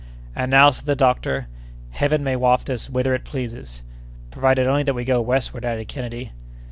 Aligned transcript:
"And 0.35 0.49
now," 0.49 0.71
said 0.71 0.87
the 0.87 0.95
doctor, 0.95 1.45
"Heaven 1.91 2.23
may 2.23 2.35
waft 2.35 2.71
us 2.71 2.89
whither 2.89 3.13
it 3.13 3.23
pleases!" 3.23 3.83
"Provided 4.31 4.65
only 4.65 4.81
that 4.81 4.95
we 4.95 5.05
go 5.05 5.21
westward," 5.21 5.63
added 5.63 5.87
Kennedy. 5.89 6.31